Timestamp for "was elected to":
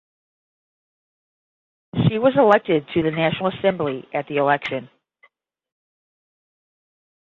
2.17-3.03